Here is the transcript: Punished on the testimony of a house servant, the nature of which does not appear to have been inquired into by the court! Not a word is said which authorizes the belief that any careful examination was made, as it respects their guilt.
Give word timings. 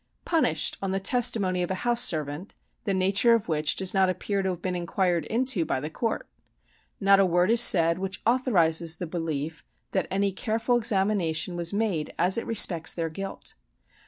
Punished 0.25 0.79
on 0.81 0.93
the 0.93 0.99
testimony 0.99 1.61
of 1.61 1.69
a 1.69 1.75
house 1.85 2.01
servant, 2.01 2.55
the 2.85 2.93
nature 2.95 3.35
of 3.35 3.47
which 3.47 3.75
does 3.75 3.93
not 3.93 4.09
appear 4.09 4.41
to 4.41 4.49
have 4.49 4.59
been 4.63 4.73
inquired 4.73 5.25
into 5.27 5.63
by 5.63 5.79
the 5.79 5.91
court! 5.91 6.27
Not 6.99 7.19
a 7.19 7.23
word 7.27 7.51
is 7.51 7.61
said 7.61 7.99
which 7.99 8.19
authorizes 8.25 8.97
the 8.97 9.05
belief 9.05 9.63
that 9.91 10.07
any 10.09 10.31
careful 10.31 10.75
examination 10.75 11.55
was 11.55 11.71
made, 11.71 12.15
as 12.17 12.35
it 12.35 12.47
respects 12.47 12.95
their 12.95 13.09
guilt. 13.09 13.53